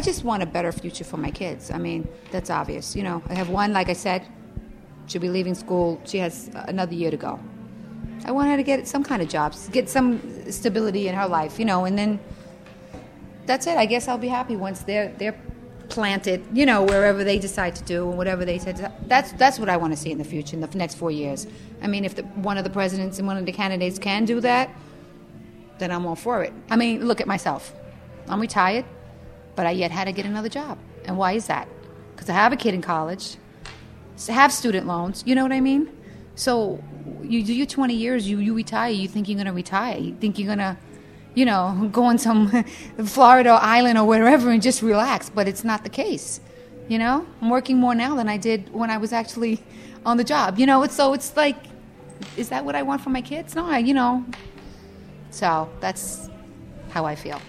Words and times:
I 0.00 0.02
just 0.02 0.24
want 0.24 0.42
a 0.42 0.46
better 0.46 0.72
future 0.72 1.04
for 1.04 1.18
my 1.18 1.30
kids. 1.30 1.70
I 1.70 1.76
mean, 1.76 2.08
that's 2.30 2.48
obvious. 2.48 2.96
You 2.96 3.02
know, 3.02 3.22
I 3.28 3.34
have 3.34 3.50
one, 3.50 3.74
like 3.74 3.90
I 3.90 3.92
said, 3.92 4.26
she'll 5.04 5.20
be 5.20 5.28
leaving 5.28 5.54
school. 5.54 6.00
She 6.06 6.16
has 6.16 6.48
another 6.54 6.94
year 6.94 7.10
to 7.10 7.18
go. 7.18 7.38
I 8.24 8.30
want 8.30 8.48
her 8.48 8.56
to 8.56 8.62
get 8.62 8.88
some 8.88 9.04
kind 9.04 9.20
of 9.20 9.28
jobs, 9.28 9.68
get 9.68 9.90
some 9.90 10.18
stability 10.50 11.08
in 11.08 11.14
her 11.14 11.28
life, 11.28 11.58
you 11.58 11.66
know, 11.66 11.84
and 11.84 11.98
then 11.98 12.18
that's 13.44 13.66
it. 13.66 13.76
I 13.76 13.84
guess 13.84 14.08
I'll 14.08 14.16
be 14.16 14.28
happy 14.28 14.56
once 14.56 14.80
they're 14.84 15.12
they're 15.18 15.38
planted, 15.90 16.46
you 16.54 16.64
know, 16.64 16.82
wherever 16.82 17.22
they 17.22 17.38
decide 17.38 17.76
to 17.76 17.84
do 17.84 18.08
and 18.08 18.16
whatever 18.16 18.46
they 18.46 18.58
said. 18.58 18.90
That's 19.06 19.32
that's 19.32 19.58
what 19.58 19.68
I 19.68 19.76
want 19.76 19.92
to 19.92 19.98
see 19.98 20.10
in 20.10 20.16
the 20.16 20.24
future, 20.24 20.56
in 20.56 20.62
the 20.62 20.78
next 20.78 20.94
four 20.94 21.10
years. 21.10 21.46
I 21.82 21.88
mean, 21.88 22.06
if 22.06 22.14
the, 22.14 22.22
one 22.22 22.56
of 22.56 22.64
the 22.64 22.70
presidents 22.70 23.18
and 23.18 23.28
one 23.28 23.36
of 23.36 23.44
the 23.44 23.52
candidates 23.52 23.98
can 23.98 24.24
do 24.24 24.40
that, 24.40 24.70
then 25.78 25.90
I'm 25.90 26.06
all 26.06 26.16
for 26.16 26.42
it. 26.42 26.54
I 26.70 26.76
mean, 26.76 27.06
look 27.06 27.20
at 27.20 27.26
myself. 27.26 27.74
I'm 28.30 28.40
retired, 28.40 28.86
but 29.60 29.66
I 29.66 29.72
yet 29.72 29.90
had 29.90 30.04
to 30.04 30.12
get 30.12 30.24
another 30.24 30.48
job. 30.48 30.78
And 31.04 31.18
why 31.18 31.32
is 31.32 31.46
that? 31.48 31.68
Because 32.12 32.30
I 32.30 32.32
have 32.32 32.50
a 32.50 32.56
kid 32.56 32.72
in 32.72 32.80
college, 32.80 33.36
have 34.26 34.54
student 34.54 34.86
loans. 34.86 35.22
You 35.26 35.34
know 35.34 35.42
what 35.42 35.52
I 35.52 35.60
mean? 35.60 35.94
So 36.34 36.82
you 37.22 37.44
do 37.44 37.52
your 37.52 37.66
20 37.66 37.92
years, 37.92 38.26
you 38.26 38.38
you 38.38 38.54
retire. 38.54 38.90
You 38.90 39.06
think 39.06 39.28
you're 39.28 39.36
going 39.36 39.48
to 39.48 39.52
retire. 39.52 39.98
You 39.98 40.14
think 40.14 40.38
you're 40.38 40.46
going 40.46 40.60
to 40.60 40.78
you 41.34 41.44
know, 41.44 41.90
go 41.92 42.04
on 42.04 42.16
some 42.16 42.64
Florida 43.04 43.50
island 43.60 43.98
or 43.98 44.06
wherever 44.06 44.50
and 44.50 44.62
just 44.62 44.80
relax. 44.80 45.28
But 45.28 45.46
it's 45.46 45.62
not 45.62 45.84
the 45.84 45.90
case. 45.90 46.40
You 46.88 46.96
know, 46.96 47.26
I'm 47.42 47.50
working 47.50 47.76
more 47.76 47.94
now 47.94 48.14
than 48.14 48.30
I 48.30 48.38
did 48.38 48.72
when 48.72 48.88
I 48.88 48.96
was 48.96 49.12
actually 49.12 49.62
on 50.06 50.16
the 50.16 50.24
job. 50.24 50.58
You 50.58 50.64
know, 50.64 50.84
it's 50.84 50.94
so 50.94 51.12
it's 51.12 51.36
like, 51.36 51.58
is 52.38 52.48
that 52.48 52.64
what 52.64 52.76
I 52.76 52.82
want 52.82 53.02
for 53.02 53.10
my 53.10 53.20
kids? 53.20 53.54
No, 53.54 53.66
I, 53.66 53.76
you 53.76 53.92
know. 53.92 54.24
So 55.30 55.68
that's 55.80 56.30
how 56.92 57.04
I 57.04 57.14
feel. 57.14 57.42